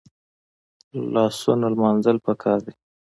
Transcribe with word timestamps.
لاسونه 1.13 1.67
لمانځل 1.73 2.17
پکار 2.25 2.57
دي 2.65 2.73